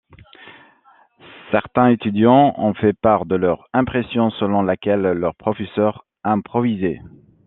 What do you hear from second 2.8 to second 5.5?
part de leur impression selon laquelle leur